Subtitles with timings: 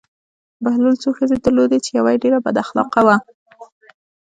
[0.63, 3.15] بهلول څو ښځې درلودې چې یوه یې ډېره بد اخلاقه وه.